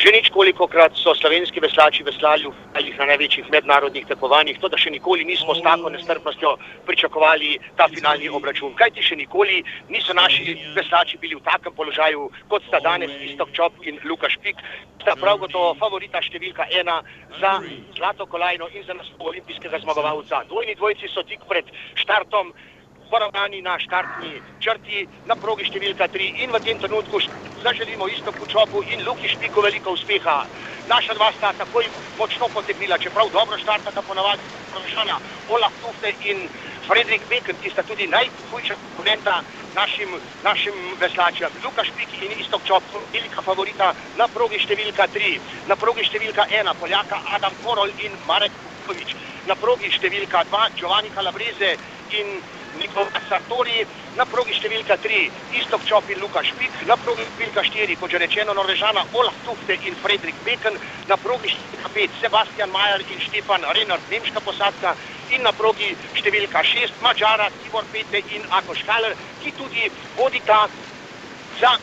Že 0.00 0.16
nič 0.16 0.32
kolikokrat 0.32 0.96
so 0.96 1.12
slovenski 1.12 1.60
veslači 1.60 2.00
veslali 2.00 2.48
v 2.48 2.96
na 2.96 3.04
največjih 3.04 3.52
mednarodnih 3.52 4.08
tekmovanjih, 4.08 4.56
to 4.56 4.72
da 4.72 4.80
še 4.80 4.88
nikoli 4.96 5.28
nismo 5.28 5.52
s 5.52 5.60
tako 5.60 5.92
nestrpnostjo 5.92 6.56
pričakovali 6.88 7.60
ta 7.76 7.84
finalni 7.84 8.32
obračun. 8.32 8.72
Kaj 8.80 8.96
ti 8.96 9.04
še 9.04 9.20
nikoli 9.20 9.60
niso 9.92 10.16
naši 10.16 10.56
veslači 10.72 11.20
bili 11.20 11.36
v 11.36 11.44
takem 11.44 11.76
položaju, 11.76 12.32
kot 12.48 12.64
sta 12.64 12.80
danes 12.80 13.12
Istok 13.28 13.52
Čop 13.52 13.76
in 13.84 14.00
Lukaš 14.08 14.40
Pik, 14.40 14.56
sta 15.04 15.12
prav 15.20 15.36
gotovo 15.44 15.76
favorita 15.76 16.24
številka 16.24 16.64
ena 16.80 17.04
za 17.36 17.60
zlato 17.92 18.24
kolajno 18.24 18.72
in 18.72 18.88
za 18.88 18.96
naslov 18.96 19.36
olimpijskega 19.36 19.84
zmagovalca. 19.84 20.48
Dvojni 20.48 20.80
dvojci 20.80 21.12
so 21.12 21.20
tik 21.28 21.44
pred 21.44 21.68
štartom 22.00 22.56
poravnani 23.10 23.62
na 23.62 23.78
štartni 23.78 24.38
črti 24.62 25.06
na 25.26 25.34
progi 25.36 25.66
številka 25.66 26.06
3 26.14 26.44
in 26.44 26.54
v 26.54 26.60
tem 26.64 26.78
trenutku 26.78 27.20
zaželimo 27.62 28.08
isto 28.08 28.32
Kučopu 28.32 28.82
in 28.86 29.02
Luki 29.04 29.28
Špiku 29.28 29.62
veliko 29.66 29.94
uspeha. 29.98 30.44
Naša 30.88 31.14
dva 31.18 31.30
sta 31.36 31.52
takoj 31.58 31.86
močno 32.18 32.48
potegnila, 32.54 32.98
čeprav 32.98 33.30
dobro 33.34 33.58
štartata 33.58 34.02
ponavadi 34.02 34.46
vprašanja 34.70 35.16
Olaf 35.50 35.74
Tufte 35.82 36.14
in 36.30 36.46
Fredrik 36.86 37.26
Beker, 37.30 37.54
ki 37.62 37.70
sta 37.70 37.82
tudi 37.86 38.06
najhujša 38.10 38.74
konkurenta 38.74 39.40
našim, 39.74 40.14
našim 40.44 40.78
veslačem. 41.00 41.50
Luka 41.64 41.84
Špik 41.84 42.14
in 42.22 42.38
Istok 42.40 42.64
Čop, 42.66 42.82
velika 43.12 43.42
favorita 43.42 43.92
na 44.18 44.26
progi 44.28 44.58
številka 44.62 45.06
3, 45.14 45.36
na 45.68 45.76
progi 45.78 46.06
številka 46.06 46.46
1, 46.50 46.74
Poljaka 46.80 47.20
Adam 47.36 47.54
Korol 47.62 47.94
in 48.06 48.16
Marek 48.26 48.54
Kukovič, 48.64 49.14
na 49.46 49.54
progi 49.54 49.92
številka 49.94 50.42
2, 50.50 50.64
Giovanni 50.80 51.14
Calabrese 51.14 51.76
in 52.18 52.40
Nikola 52.78 53.10
Sartori, 53.28 53.82
na 54.14 54.24
progi 54.30 54.54
številka 54.54 54.96
3, 55.02 55.20
Istok 55.58 55.82
Čop 55.88 56.10
in 56.10 56.20
Luka 56.22 56.42
Špik, 56.46 56.84
na 56.86 56.96
progi 57.00 57.26
številka 57.26 57.64
4, 57.66 57.96
kot 57.98 58.14
že 58.14 58.20
rečeno, 58.22 58.54
Norvežana 58.54 59.02
Olaf 59.18 59.34
Tufte 59.46 59.74
in 59.88 59.98
Fredrik 59.98 60.38
Beken, 60.46 60.78
na 61.10 61.18
progi 61.18 61.50
številka 61.50 61.90
5, 61.96 62.20
Sebastian 62.22 62.70
Majer 62.70 63.02
in 63.10 63.22
Štefan 63.26 63.66
Renard, 63.74 64.06
nemška 64.12 64.42
posadka 64.46 64.94
in 65.34 65.42
na 65.42 65.52
progi 65.52 65.90
številka 66.14 66.62
6, 66.62 67.02
Mačara, 67.02 67.50
Tibor 67.62 67.86
Pete 67.90 68.22
in 68.36 68.46
Ako 68.60 68.78
Škaler, 68.78 69.18
ki 69.42 69.54
tudi 69.58 69.90
vodita 70.16 70.66
za 71.58 71.74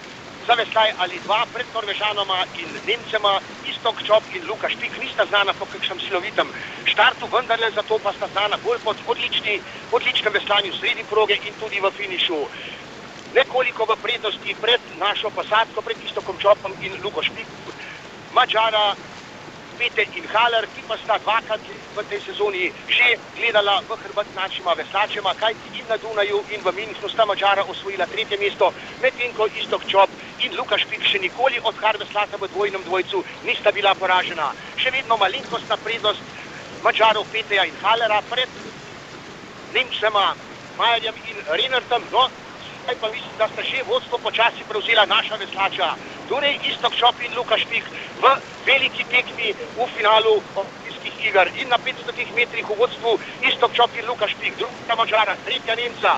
za 0.47 0.55
veslaj 0.55 0.89
ali 1.03 1.19
dva 1.19 1.43
pred 1.51 1.67
Norvežanoma 1.75 2.39
in 2.63 2.69
Nemcema, 2.87 3.33
Istok 3.67 3.99
Čop 4.07 4.23
in 4.31 4.47
Luka 4.47 4.69
Špik, 4.71 4.95
nista 4.97 5.25
znana 5.27 5.53
po 5.53 5.65
kakšnem 5.67 5.99
silovitem 5.99 6.47
štartu, 6.87 7.27
vendarle 7.27 7.71
zato 7.75 7.99
pa 7.99 8.13
sta 8.15 8.31
znana 8.31 8.57
bolj 8.63 8.79
pod 8.79 8.97
odlični, 9.05 9.59
odličnem 9.91 10.33
veslanju 10.33 10.71
sredi 10.79 11.03
proge 11.03 11.35
in 11.43 11.55
tudi 11.59 11.83
v 11.83 11.91
finišu. 11.91 12.39
Nekoliko 13.35 13.83
v 13.91 13.99
prednosti 13.99 14.55
pred 14.55 14.81
našo 14.95 15.35
posadko, 15.35 15.83
pred 15.83 15.99
Istokom 15.99 16.39
Čopom 16.39 16.71
in 16.79 16.95
Luko 17.03 17.19
Špik, 17.19 17.51
Mačara, 18.31 18.95
Pete 19.77 20.03
in 20.17 20.25
Haler, 20.25 20.65
ki 20.73 20.83
pa 20.87 20.97
sta 20.97 21.17
dvakrat 21.21 21.61
v 21.95 22.03
tej 22.09 22.21
sezoni 22.25 22.65
že 22.89 23.07
gledala 23.37 23.77
v 23.85 23.93
hrbet 24.03 24.33
našima 24.33 24.73
veslačema, 24.73 25.33
kajti 25.37 25.69
in 25.79 25.87
na 25.87 25.97
Dunaju 25.97 26.43
in 26.49 26.61
v 26.65 26.73
Minhnu 26.73 27.09
sta 27.09 27.25
Mačara 27.25 27.63
osvojila 27.63 28.07
tretje 28.07 28.37
mesto, 28.37 28.71
medtem 28.99 29.33
ko 29.33 29.47
Istok 29.53 29.85
Čop 29.85 30.09
in 30.39 30.55
Luka 30.57 30.77
Špik 30.77 31.03
še 31.03 31.19
nikoli 31.19 31.61
od 31.63 31.77
Harveslata 31.77 32.37
v 32.37 32.49
dvojnem 32.49 32.83
dvojcu 32.83 33.23
nista 33.43 33.71
bila 33.71 33.93
poražena. 33.95 34.49
Še 34.75 34.91
vedno 34.91 35.17
malenkostna 35.17 35.77
prednost 35.77 36.23
Mačarov 36.81 37.29
Peteja 37.29 37.65
in 37.65 37.77
Halera 37.77 38.21
pred 38.25 38.49
Nemcema, 39.69 40.35
Majerjem 40.77 41.17
in 41.25 41.37
Renertom, 41.47 42.09
no, 42.11 42.29
zdaj 42.87 42.99
pa 43.03 43.09
mislim, 43.11 43.35
da 43.37 43.47
sta 43.51 43.61
že 43.71 43.83
vodstvo 43.83 44.17
počasi 44.17 44.63
prevzela 44.69 45.05
naša 45.05 45.35
veslača. 45.43 45.87
Torej, 46.29 46.55
Istok 46.69 46.93
Čop 46.99 47.15
in 47.25 47.35
Luka 47.37 47.57
Špik 47.63 47.85
v 48.23 48.25
veliki 48.69 49.03
tekmi 49.13 49.47
v 49.77 49.87
finalu 49.95 50.33
olimpijskih 50.59 51.15
iger 51.27 51.47
in 51.61 51.67
na 51.67 51.77
500 51.83 52.31
metrih 52.39 52.65
v 52.69 52.77
vodstvu 52.79 53.11
Istok 53.49 53.71
Čop 53.77 53.91
in 53.99 54.07
Luka 54.07 54.27
Špik, 54.33 54.55
druga 54.55 54.95
Mačara, 54.99 55.35
tretja 55.43 55.75
Nemca, 55.75 56.13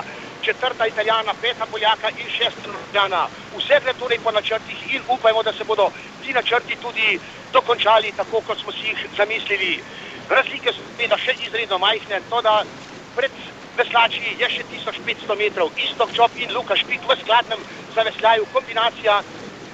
četrta 0.46 0.86
Italijana, 0.86 1.34
peta 1.42 1.66
Poljaka 1.66 2.08
in 2.22 2.28
šesta 2.38 2.70
Ljubljana. 2.70 3.22
Vse 3.58 3.76
gre 3.82 3.94
torej 3.94 4.18
po 4.22 4.30
načrtih 4.30 4.78
in 4.94 5.02
upajmo, 5.14 5.42
da 5.42 5.52
se 5.52 5.64
bodo 5.64 5.90
ti 6.22 6.30
načrti 6.32 6.76
tudi 6.76 7.18
dokončali 7.52 8.12
tako, 8.12 8.42
kot 8.46 8.58
smo 8.62 8.72
si 8.72 8.86
jih 8.86 9.06
zamislili. 9.18 9.82
Razlike 10.30 10.70
so 10.72 10.86
seveda 10.86 11.18
še 11.18 11.34
izredno 11.46 11.78
majhne, 11.78 12.22
to 12.30 12.38
da 12.42 12.62
pred 13.16 13.32
veslači 13.78 14.22
je 14.40 14.48
še 14.56 14.64
1500 14.70 15.36
metrov, 15.38 15.70
Istok 15.86 16.12
Čop 16.16 16.32
in 16.38 16.50
Luka 16.54 16.76
Špik 16.76 17.02
v 17.08 17.16
skladnem 17.22 17.62
zavesljaju 17.94 18.46
kombinacija 18.54 19.20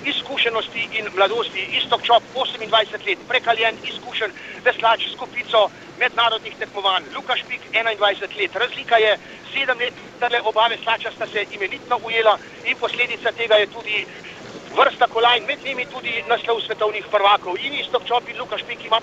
izkušenosti 0.06 0.82
in 0.98 1.08
mladosti. 1.16 1.62
Istok 1.80 2.02
Čop, 2.06 2.22
28 2.34 3.06
let, 3.08 3.20
prekaljen, 3.28 3.78
izkušen 3.90 4.30
veslač 4.64 5.08
s 5.10 5.14
kupico 5.18 5.66
mednarodnih 5.98 6.54
tekmovanj. 6.60 7.10
Luka 7.16 7.36
Špik, 7.36 7.66
21 7.74 8.38
let. 8.40 8.56
Razlika 8.62 8.96
je 9.02 9.12
7 9.54 9.80
let, 9.82 9.96
da 10.20 10.30
le 10.32 10.40
oba 10.44 10.68
veslača 10.72 11.10
sta 11.16 11.26
se 11.32 11.46
imenitno 11.50 11.98
ujela 12.06 12.38
in 12.64 12.78
posledica 12.78 13.32
tega 13.32 13.58
je 13.62 13.66
tudi 13.66 14.06
vrsta 14.78 15.06
kolajn, 15.08 15.44
med 15.46 15.64
njimi 15.64 15.86
tudi 15.86 16.22
naslov 16.30 16.60
svetovnih 16.66 17.06
prvakov. 17.10 17.58
In 17.66 17.74
Istok 17.74 18.04
Čop 18.04 18.28
in 18.28 18.38
Luka 18.38 18.58
Špik 18.58 18.84
ima 18.84 19.00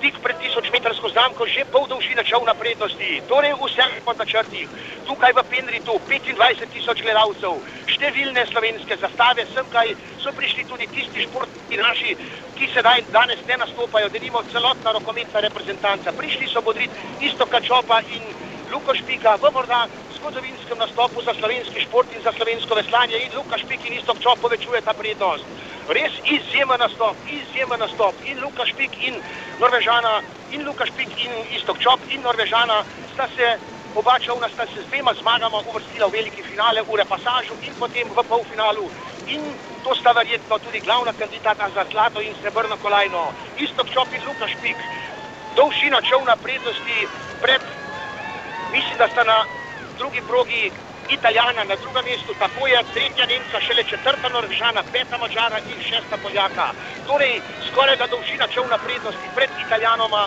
tik 0.00 0.16
pred 0.24 0.36
tisoč 0.40 0.66
metrsko 0.72 1.08
znamko 1.12 1.46
že 1.46 1.64
pol 1.72 1.84
dolžine 1.86 2.24
čovna 2.24 2.54
prednosti. 2.54 3.20
Torej 3.28 3.54
vse 3.60 3.86
po 4.04 4.12
načrtih. 4.16 4.66
Tukaj 5.06 5.32
v 5.36 5.40
Penritu 5.52 5.94
25 6.08 6.72
tisoč 6.72 7.02
gledalcev, 7.04 7.60
številne 7.86 8.42
slovenske 8.48 8.96
zastave, 8.96 9.44
sem 9.54 9.66
kaj 9.68 9.92
so 10.24 10.32
prišli 10.32 10.64
tudi 10.64 10.88
tisti 10.88 11.24
športniki 11.26 11.76
naši, 11.76 12.16
ki 12.56 12.66
sedaj 12.74 13.04
danes 13.12 13.40
ne 13.48 13.56
nastopajo, 13.60 14.08
da 14.08 14.18
nimo 14.18 14.42
celotna 14.52 14.96
rokometna 14.96 15.44
reprezentanca. 15.46 16.16
Prišli 16.16 16.48
so 16.48 16.64
bodriti 16.64 17.26
isto 17.28 17.44
Kačopa 17.46 18.00
in 18.16 18.24
Luko 18.72 18.94
Špika 18.94 19.36
v 19.36 19.52
morda 19.52 19.84
zgodovinskem 20.20 20.78
nastopu 20.78 21.18
za 21.22 21.32
slovenski 21.40 21.80
šport 21.86 22.08
in 22.12 22.22
za 22.26 22.32
slovensko 22.36 22.72
veslanje 22.80 23.16
in 23.24 23.32
Luka 23.38 23.56
Špik 23.62 23.80
in 23.88 23.94
isto 23.98 24.12
Kačop 24.14 24.38
povečuje 24.44 24.80
ta 24.86 24.92
prednost. 25.00 25.44
Res 25.96 26.12
izjemen 26.36 26.78
nastop, 26.84 27.16
izjemen 27.40 27.80
nastop 27.80 28.14
in 28.30 28.36
Luka 28.44 28.64
Špik 28.70 28.92
in 29.08 29.14
Norvežana 29.62 30.14
in 30.54 30.60
Luka 30.68 30.84
Špik 30.90 31.10
in 31.26 31.32
isto 31.56 31.72
Kačop 31.74 32.00
in 32.14 32.20
Norvežana 32.26 32.78
sta 33.14 33.26
se 33.36 33.46
oba 34.00 34.14
čovna 34.26 34.48
sta 34.54 34.64
se 34.72 34.82
z 34.82 34.86
dvema 34.90 35.12
zmagama 35.20 35.58
uvrstila 35.70 36.06
v 36.06 36.12
veliki 36.18 36.42
finale, 36.50 36.82
v 36.82 36.96
repasažu 37.02 37.54
in 37.66 37.72
potem 37.80 38.06
v 38.16 38.18
polfinalu. 38.30 38.84
In 39.34 39.40
to 39.84 39.90
sta 40.00 40.12
verjetno 40.12 40.58
tudi 40.64 40.80
glavna 40.86 41.12
kandidata 41.20 41.64
za 41.74 41.82
zlato 41.90 42.20
in 42.20 42.34
srebrno 42.40 42.76
kolajno. 42.84 43.22
Isto 43.56 43.82
Čop 43.92 44.08
in 44.12 44.22
Luka 44.28 44.46
Špik, 44.52 44.78
dolžina 45.56 45.98
čovna 46.10 46.36
prednosti 46.44 46.98
pred, 47.42 47.62
mislim, 48.74 48.96
da 49.00 49.08
sta 49.08 49.24
na 49.24 49.59
drugi 50.00 50.20
progi 50.30 50.70
Italijana 51.16 51.62
na 51.64 51.76
drugem 51.82 52.04
mestu, 52.10 52.32
tako 52.42 52.62
je 52.66 52.80
tretja 52.94 53.24
Nemca, 53.32 53.56
šele 53.66 53.82
četrta 53.92 54.28
Norvežana, 54.34 54.82
peta 54.92 55.16
Mačara 55.22 55.58
in 55.72 55.78
šesta 55.88 56.16
Poljaka. 56.24 56.66
Torej, 57.08 57.34
skoraj 57.68 57.96
da 58.00 58.06
dolžina 58.12 58.46
čovna 58.54 58.76
prednosti 58.84 59.28
pred 59.36 59.50
Italijanoma 59.66 60.22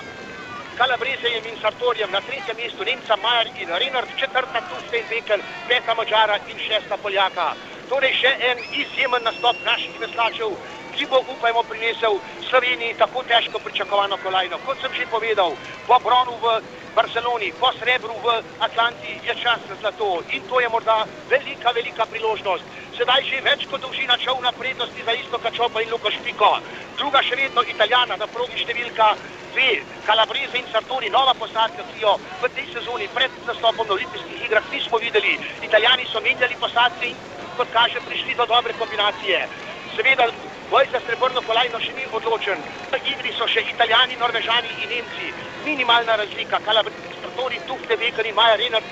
Calabresejem 0.78 1.46
in 1.52 1.58
Sartorjem, 1.62 2.12
na 2.16 2.22
tretjem 2.28 2.58
mestu 2.62 2.82
Nemca 2.90 3.16
Majer 3.24 3.48
in 3.62 3.70
Renard, 3.82 4.10
četrta 4.22 4.60
in 5.00 5.06
Bekel, 5.10 5.40
peta 5.70 5.94
Mačara 6.00 6.38
in 6.52 6.58
šesta 6.68 6.96
Poljaka. 7.04 7.48
Torej 7.90 8.14
še 8.22 8.32
en 8.50 8.58
izjemen 8.84 9.24
nastop 9.28 9.58
naših 9.66 9.96
veslačev, 10.04 10.50
ki 10.96 11.06
bo, 11.10 11.18
upajmo, 11.34 11.64
prinesel 11.70 12.20
Sloveniji 12.50 13.00
tako 13.02 13.24
težko 13.30 13.58
pričakovano 13.66 14.18
kolajno. 14.24 14.58
Kot 14.66 14.78
sem 14.82 14.94
že 14.98 15.06
povedal, 15.16 15.52
po 15.88 15.98
bronu 16.06 16.38
v 16.44 16.46
Barceloni, 16.94 17.50
po 17.58 17.74
srebru 17.74 18.14
v 18.22 18.28
Atlanti 18.62 19.18
je 19.26 19.34
čas 19.42 19.58
za 19.66 19.76
zlato 19.82 20.22
in 20.30 20.46
to 20.46 20.60
je 20.62 20.70
morda 20.70 21.06
velika, 21.30 21.72
velika 21.74 22.06
priložnost. 22.06 22.64
Sedaj 22.98 23.22
že 23.26 23.42
več 23.42 23.66
kot 23.66 23.82
dolžina 23.82 24.14
čovna 24.22 24.54
prednosti 24.54 25.02
za 25.02 25.14
isto 25.18 25.42
Kačopa 25.42 25.82
in 25.82 25.90
Luko 25.90 26.12
Špiko. 26.14 26.52
Druga 27.02 27.26
še 27.26 27.36
vedno 27.36 27.66
Italijana 27.66 28.14
na 28.22 28.30
progi 28.30 28.62
številka 28.62 29.10
dve, 29.58 29.82
Calabrese 30.06 30.62
in 30.62 30.70
Sartori, 30.70 31.10
nova 31.10 31.34
posadka, 31.34 31.82
ki 31.90 32.06
jo 32.06 32.14
v 32.46 32.54
tej 32.54 32.70
sezoni 32.78 33.10
pred 33.10 33.32
nastopom 33.50 33.90
na 33.90 33.98
olimpijskih 33.98 34.46
igrah 34.46 34.66
nismo 34.70 35.02
videli. 35.02 35.34
Italijani 35.66 36.06
so 36.14 36.22
menjali 36.22 36.62
posadke 36.62 37.10
in 37.10 37.18
kot 37.58 37.74
kaže 37.74 38.06
prišli 38.06 38.38
do 38.38 38.46
dobre 38.46 38.78
kombinacije. 38.78 39.73
Seveda, 39.96 40.26
boj 40.70 40.86
za 40.92 41.00
srebrno 41.06 41.42
kolajno 41.46 41.80
še 41.80 41.94
ni 41.94 42.06
odločen. 42.10 42.62
V 42.94 43.00
igri 43.14 43.34
so 43.38 43.46
še 43.48 43.62
Italijani, 43.74 44.18
Norvežani 44.18 44.72
in 44.84 44.90
Nemci. 44.90 45.28
Minimalna 45.66 46.16
razlika, 46.18 46.60
Calabrese, 46.66 47.14
Sartori, 47.22 47.60
Tufte, 47.68 47.98
Beker 47.98 48.26
in 48.26 48.36
Maja 48.36 48.58
Renard. 48.58 48.88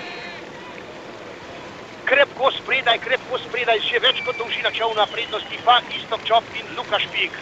Krepko 2.06 2.52
spredaj, 2.60 3.00
krepko 3.00 3.40
spredaj, 3.48 3.80
še 3.88 4.02
več 4.04 4.22
kot 4.26 4.38
dolžina 4.38 4.72
čovna 4.78 5.08
prednosti, 5.10 5.58
pa 5.66 5.80
Istok 5.98 6.26
Čop 6.28 6.54
in 6.60 6.76
Luka 6.78 7.00
Špik 7.00 7.38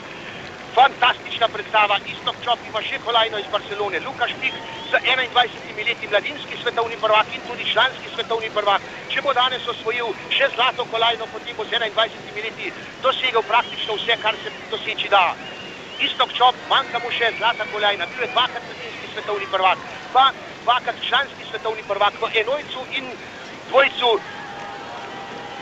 fantastična 0.75 1.47
predstava, 1.49 1.97
isto 2.05 2.33
čop 2.45 2.59
ima 2.65 2.81
še 2.81 2.99
kolajno 3.05 3.37
iz 3.39 3.47
Barcelone, 3.51 3.99
Lukaš 4.05 4.33
Pik 4.41 4.55
z 4.91 4.93
21 5.05 5.87
leti 5.89 6.07
mladinski 6.07 6.57
svetovni 6.61 6.97
prvak 6.97 7.33
in 7.35 7.41
tudi 7.47 7.65
članski 7.73 8.09
svetovni 8.15 8.49
prvak. 8.49 8.81
Če 9.09 9.21
bo 9.21 9.33
danes 9.33 9.67
osvojil 9.67 10.13
še 10.37 10.49
zlato 10.55 10.85
kolajno, 10.85 11.27
potem 11.27 11.55
bo 11.57 11.65
z 11.65 11.79
21 11.79 12.43
leti 12.45 12.71
dosegel 13.01 13.43
praktično 13.43 13.97
vse, 13.97 14.17
kar 14.17 14.35
se 14.43 14.49
doseči 14.69 15.09
da. 15.09 15.25
istok 15.99 16.31
čop, 16.33 16.55
manjka 16.71 16.99
mu 17.03 17.11
še 17.11 17.31
zlata 17.37 17.65
kolajna, 17.67 18.07
bil 18.07 18.23
je 18.23 18.31
dvakrat 18.31 18.63
sredinski 18.67 19.07
svetovni 19.13 19.47
prvak, 19.51 19.79
pa 20.13 20.31
dvakrat 20.63 20.95
članski 21.09 21.43
svetovni 21.49 21.83
prvak 21.83 22.21
v 22.21 22.29
enojcu 22.41 22.85
in 22.91 23.11
dvojcu, 23.67 24.09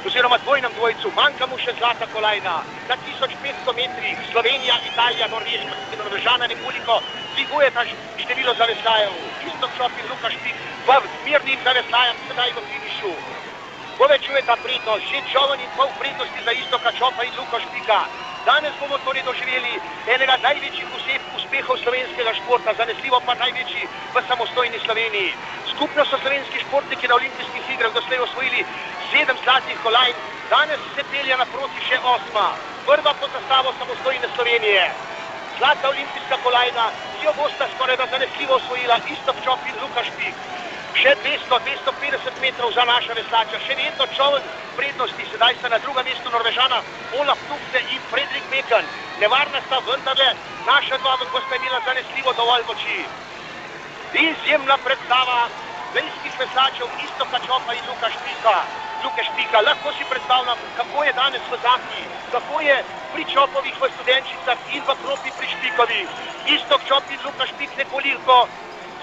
oziroma 0.06 0.38
dvojnem 0.38 0.74
dvojcu, 0.74 1.12
manjka 1.16 1.48
mu 1.48 1.58
še 1.58 1.74
zlata 1.80 2.06
kolajna. 2.14 2.56
Na 2.90 2.96
1500 3.06 3.74
metrih 3.80 4.18
Slovenija, 4.32 4.76
Italija, 4.92 5.28
Norveška 5.34 5.76
in 5.94 6.00
Norvežana 6.04 6.48
nekoliko 6.48 7.00
dviguje 7.34 7.72
ta 7.72 7.84
število 8.24 8.54
zaveslajev. 8.60 9.12
Istok 9.50 9.72
čop 9.78 9.92
in 9.98 10.08
Lukaš 10.12 10.36
Pik 10.44 10.56
v 10.88 11.00
mirnim 11.26 11.60
zaveslajem 11.64 12.18
sedaj 12.28 12.54
v 12.56 12.66
finišu. 12.70 13.14
Povečuje 13.98 14.42
ta 14.46 14.56
prednost, 14.62 15.10
že 15.10 15.26
čovni 15.34 15.66
pol 15.76 15.90
prednosti 15.98 16.40
za 16.46 16.54
istoka 16.54 16.92
čopa 16.94 17.26
in 17.26 17.34
Lukaš 17.34 17.66
Pika. 17.74 18.27
Danes 18.48 18.72
bomo 18.80 18.96
torej 19.04 19.24
doživeli 19.28 19.74
enega 20.08 20.38
največjih 20.40 20.88
uspehov 21.36 21.76
slovenskega 21.84 22.32
športa, 22.40 22.72
zanesljivo 22.80 23.20
pa 23.28 23.36
največji 23.36 23.84
v 24.16 24.24
samostojni 24.30 24.80
Sloveniji. 24.86 25.34
Skupno 25.74 26.06
so 26.08 26.16
slovenski 26.24 26.64
športniki 26.64 27.12
na 27.12 27.20
olimpijskih 27.20 27.70
igrah 27.76 27.92
doslej 27.92 28.24
osvojili 28.24 28.64
sedem 29.12 29.36
zlatih 29.44 29.76
kolajn, 29.84 30.16
danes 30.50 30.80
se 30.96 31.04
pelje 31.12 31.36
naproti 31.44 31.84
še 31.92 32.00
osma, 32.16 32.48
prva 32.88 33.14
pod 33.20 33.36
zastavo 33.36 33.76
samostojne 33.84 34.32
Slovenije. 34.36 34.88
Zlata 35.58 35.90
olimpijska 35.90 36.38
kolajna, 36.38 36.86
jo 37.24 37.34
bosta 37.34 37.66
skoraj 37.74 37.98
da 37.98 38.06
zanesljivo 38.12 38.54
osvojila 38.56 38.98
Istok 39.14 39.38
Čop 39.44 39.60
in 39.68 39.82
Lukaš 39.82 40.10
Pik 40.18 40.36
še 41.02 41.12
200-250 41.24 42.42
metrov 42.42 42.72
za 42.74 42.84
naša 42.86 43.14
veslača, 43.14 43.60
še 43.66 43.76
vedno 43.78 44.06
čovn 44.18 44.42
prednosti, 44.78 45.26
sedaj 45.32 45.58
sta 45.60 45.70
na 45.70 45.80
drugem 45.84 46.06
mestu 46.10 46.30
Norvežana, 46.34 46.80
Olaf 47.20 47.42
Tukse 47.50 47.82
in 47.94 48.02
Fredrik 48.10 48.46
Mekan. 48.54 48.86
Nevarna 49.22 49.62
sta 49.66 49.82
vendarle, 49.86 50.30
naša 50.66 50.98
dva 50.98 51.18
bosta 51.32 51.56
imela 51.56 51.82
zanesljivo 51.86 52.34
dovolj 52.34 52.66
moči. 52.70 52.98
Izjemna 54.14 54.78
predstava 54.78 55.40
veljskih 55.94 56.34
veslačev, 56.40 56.88
isto 57.06 57.26
Kačopa 57.26 57.74
in 57.74 57.86
Luka 57.90 58.10
Špika. 58.10 58.58
Luka 59.04 59.24
Špika, 59.24 59.62
lahko 59.62 59.94
si 59.94 60.06
predstavljam, 60.06 60.58
kako 60.76 61.04
je 61.04 61.14
danes 61.14 61.44
v 61.52 61.60
Zaki, 61.66 62.02
kako 62.32 62.62
je 62.62 62.78
pri 63.14 63.24
Čopovih 63.26 63.76
v 63.80 63.84
Studenčicah 63.96 64.60
in 64.74 64.82
v 64.84 64.92
Kropi 65.02 65.30
pri 65.32 65.48
Špikovih. 65.48 66.08
Isto 66.56 66.76
Čop 66.88 67.04
in 67.12 67.20
Luka 67.24 67.46
Špik 67.48 67.72
nekoliko 67.78 68.48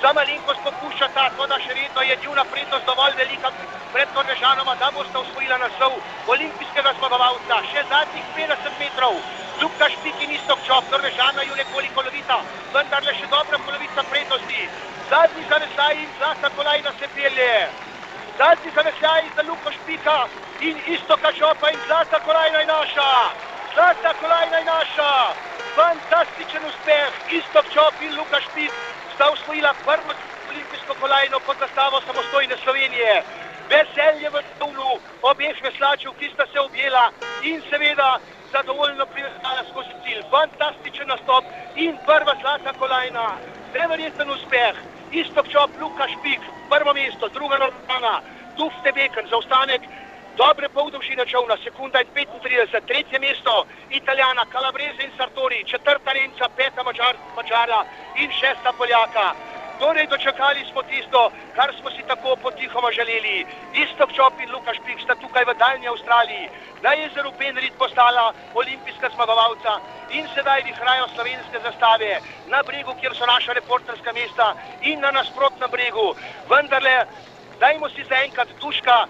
za 0.02 0.10
malenkost 0.12 0.60
popuščata, 0.66 1.30
to 1.36 1.46
da 1.46 1.56
še 1.64 1.72
vedno 1.78 2.00
je 2.02 2.16
njuna 2.24 2.44
prednost 2.52 2.86
dovolj 2.86 3.14
velika 3.16 3.48
pred 3.94 4.08
Norvežanoma, 4.16 4.74
da 4.80 4.90
boste 4.96 5.16
osvojila 5.18 5.58
naslov 5.62 5.96
olimpijskega 6.34 6.92
zmagovalca. 6.98 7.60
Še 7.70 7.84
zadnjih 7.92 8.26
50 8.36 8.82
metrov, 8.82 9.14
Lukta 9.62 9.88
Špik 9.94 10.18
in 10.26 10.34
Istok 10.36 10.60
Čop, 10.66 10.84
Norvežana 10.92 11.46
ju 11.48 11.56
nekoliko 11.62 12.04
lovita, 12.04 12.42
vendar 12.74 13.06
le 13.06 13.16
še 13.20 13.30
dobra 13.32 13.62
polovica 13.64 14.04
prednosti. 14.10 14.68
Zadnji 15.08 15.48
zaveslaj 15.48 15.96
in 16.02 16.12
zlata 16.18 16.52
kolajna 16.58 16.92
se 16.98 17.08
pelje. 17.16 17.54
Zadnji 18.38 18.76
zaveslaj 18.76 19.24
za 19.36 19.48
Luko 19.48 19.72
Špika 19.78 20.18
in 20.60 20.78
Istoka 20.98 21.32
Čopa 21.32 21.70
in 21.70 21.82
zlata 21.86 22.20
kolajna 22.28 22.64
je 22.64 22.72
naša. 22.76 23.10
Zlata 23.74 24.14
kolajna 24.20 24.58
je 24.58 24.64
naša. 24.64 25.12
Fantastičen 25.76 26.62
uspeh, 26.70 27.10
Istok 27.38 27.66
Čop 27.74 27.94
in 28.06 28.12
Luka 28.18 28.40
Špik 28.40 28.72
sta 29.14 29.30
usvojila 29.34 29.74
prvo 29.84 30.12
olimpijsko 30.50 30.94
kolajno 31.00 31.38
pod 31.46 31.56
zastavo 31.58 32.00
samostojne 32.06 32.56
Slovenije. 32.64 33.22
Veselje 33.70 34.28
v 34.30 34.42
Tulu 34.58 34.92
obeh 35.30 35.56
veslačev, 35.66 36.12
ki 36.18 36.30
sta 36.34 36.44
se 36.52 36.60
objela 36.60 37.10
in 37.42 37.62
seveda 37.70 38.18
zadovoljno 38.52 39.06
privezala 39.06 39.62
skozi 39.70 39.94
cilj. 40.04 40.22
Fantastičen 40.30 41.08
nastop 41.08 41.44
in 41.76 41.98
prva 42.06 42.34
zlata 42.40 42.72
kolajna. 42.78 43.26
Neverjeten 43.74 44.30
uspeh. 44.30 44.74
Istok 45.10 45.46
čop, 45.48 45.70
Luka 45.80 46.06
Špik, 46.14 46.40
prvo 46.70 46.94
mesto, 46.94 47.28
druga 47.28 47.58
normalna, 47.58 48.20
Tufte 48.56 48.92
Beken, 48.92 49.26
zaostanek 49.30 49.82
dobre 50.36 50.68
pol 50.68 50.90
dolžine 50.90 51.26
čovna, 51.26 51.56
sekunda 51.62 52.00
in 52.00 52.08
35, 52.14 52.86
tretje 52.86 53.18
mesto, 53.18 53.66
Italijana, 53.90 54.44
Kalabreze 54.52 55.02
in 55.04 55.12
Sartori, 55.16 55.64
četrta 55.64 56.12
Nemca, 56.12 56.48
peta 56.56 56.82
Mačar, 56.82 57.16
Mačara 57.36 57.84
in 58.16 58.30
šesta 58.30 58.72
Poljaka. 58.78 59.34
Torej, 59.78 60.06
dočakali 60.06 60.64
smo 60.70 60.82
tisto, 60.82 61.30
kar 61.56 61.74
smo 61.80 61.90
si 61.90 62.02
tako 62.06 62.36
potihoma 62.36 62.90
želeli. 62.92 63.46
Istok 63.74 64.12
Čop 64.12 64.34
in 64.40 64.52
Lukaš 64.52 64.78
Pik 64.86 65.00
sta 65.02 65.14
tukaj 65.14 65.44
v 65.44 65.54
daljni 65.58 65.88
Avstraliji, 65.88 66.48
na 66.82 66.92
jezeru 66.92 67.32
Penrit 67.38 67.74
postala 67.78 68.32
olimpijska 68.54 69.10
zmagovalca 69.14 69.72
in 70.10 70.28
sedaj 70.34 70.62
vihrajo 70.62 71.08
slovenske 71.14 71.58
zastave 71.66 72.20
na 72.46 72.62
bregu, 72.62 72.94
kjer 73.00 73.14
so 73.14 73.26
naša 73.26 73.52
reporterska 73.52 74.12
mesta 74.12 74.54
in 74.82 75.00
na 75.00 75.10
nasprotnem 75.10 75.70
bregu. 75.70 76.14
Vendarle, 76.50 76.96
dajmo 77.60 77.88
si 77.88 78.04
zaenkrat 78.04 78.48
duška 78.60 79.06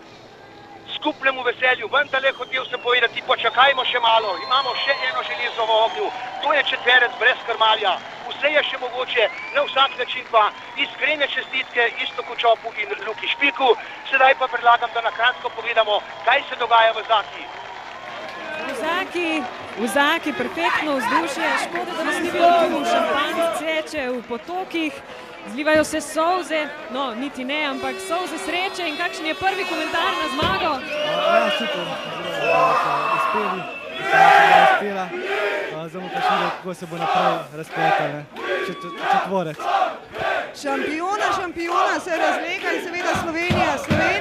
skupnemu 1.05 1.43
veselju. 1.43 1.89
Vendar 1.93 2.23
le 2.23 2.33
hotel 2.33 2.65
sem 2.71 2.81
povedati, 2.81 3.23
počakajmo 3.29 3.85
še 3.85 4.01
malo, 4.01 4.31
imamo 4.47 4.73
še 4.85 4.95
eno 5.09 5.21
železo 5.29 5.67
v 5.69 5.73
ognju, 5.85 6.07
to 6.43 6.53
je 6.57 6.63
četverec 6.71 7.13
brez 7.21 7.41
krmalja. 7.47 7.93
Vse 8.29 8.53
je 8.57 8.63
še 8.71 8.81
mogoče, 8.81 9.25
na 9.55 9.65
vsak 9.69 9.99
način 10.01 10.25
pa 10.33 10.47
iskrene 10.81 11.29
čestitke 11.35 11.91
Istoku 12.05 12.37
Čopu 12.41 12.73
in 12.81 12.97
Luki 13.05 13.29
Špiku. 13.29 13.69
Sedaj 14.09 14.35
pa 14.41 14.49
predlagam, 14.49 14.91
da 14.95 15.05
na 15.05 15.13
kratko 15.19 15.53
pogledamo, 15.57 16.01
kaj 16.25 16.41
se 16.49 16.57
dogaja 16.57 16.97
v 16.97 17.05
Zaki. 17.11 17.45
V 18.65 18.81
Zaki, 18.81 19.29
v 19.79 19.87
Zaki, 19.87 20.33
perfektno 20.33 20.97
vzdušje, 20.97 21.49
škoda, 21.65 21.93
da 21.99 22.05
nas 22.05 22.19
ni 22.23 22.31
bilo 22.31 22.51
tu, 22.71 22.85
šampanj 22.91 23.39
ceče 23.59 24.09
v 24.09 24.23
potokih. 24.29 24.93
Zlivajo 25.53 25.85
se 25.85 26.01
solze, 26.01 26.67
no, 26.91 27.15
niti 27.15 27.45
ne, 27.45 27.65
ampak 27.67 27.95
solze 28.09 28.39
sreče. 28.39 28.89
In 28.89 28.97
kakšen 28.97 29.27
je 29.27 29.35
prvi 29.35 29.65
komentar 29.65 30.13
na 30.23 30.27
zmago? 30.35 30.73
Ja, 30.81 31.51
super, 31.59 31.85
da 31.85 32.65
so 32.81 32.93
uspeli, 33.17 33.63
da 33.99 34.23
so 34.49 34.63
uspela. 34.75 35.09
Zdaj 35.85 36.01
bomo 36.01 36.09
pa 36.15 36.21
še 36.21 36.31
videli, 36.33 36.51
kako 36.57 36.75
se 36.75 36.87
bo 36.87 36.97
naprej 36.97 37.59
razpletel 37.61 38.13
četvorec. 39.13 39.59
Šampiona, 40.63 41.29
šampiona 41.37 42.01
se 42.01 42.17
razlega 42.25 42.73
in 42.73 42.85
seveda 42.85 43.13
Slovenija, 43.23 43.79
Slovenija. 43.85 44.14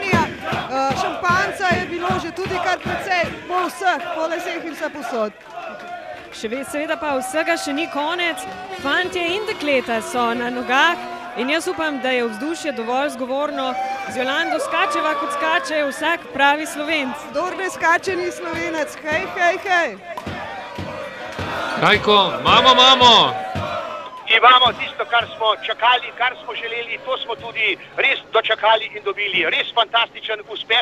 Že 2.24 2.32
tudi 2.32 2.56
kar 2.56 2.80
precej 2.80 3.28
po 3.52 3.68
vseh, 3.68 4.00
po 4.16 4.32
leseh 4.32 4.64
in 4.64 4.72
vse 4.72 4.88
posod. 4.96 5.32
Še 6.32 6.48
seveda 6.72 6.96
pa 6.96 7.20
vsega 7.20 7.60
še 7.60 7.76
ni 7.76 7.84
konec. 7.92 8.40
Fantje 8.80 9.20
in 9.36 9.44
dekleta 9.44 10.00
so 10.00 10.32
na 10.32 10.48
nogah 10.48 10.96
in 11.36 11.52
jaz 11.52 11.68
upam, 11.68 12.00
da 12.00 12.16
je 12.16 12.24
vzdušje 12.24 12.72
dovolj 12.80 13.12
zgovorno. 13.20 13.76
Z 14.08 14.24
Jolando 14.24 14.56
skačeva, 14.64 15.20
kot 15.20 15.36
skače 15.36 15.84
vsak 15.92 16.32
pravi 16.32 16.64
slovenc. 16.64 17.28
Kdor 17.36 17.60
ne 17.60 17.68
skače, 17.68 18.16
ni 18.16 18.32
slovenec. 18.32 18.96
Hej, 19.04 19.28
hej, 19.36 19.56
hej. 19.68 19.90
Kajko, 21.84 22.40
mamo, 22.48 22.72
mamo! 22.72 23.16
Imamo 24.38 24.72
tisto, 24.80 25.06
kar 25.06 25.28
smo 25.36 25.56
čakali, 25.68 26.10
kar 26.18 26.34
smo 26.44 26.56
želeli, 26.56 26.98
to 27.06 27.18
smo 27.18 27.36
tudi 27.36 27.78
res 27.98 28.20
dočakali 28.34 28.90
in 28.96 29.04
dobili. 29.04 29.46
Res 29.46 29.68
fantastičen 29.76 30.40
uspeh. 30.50 30.82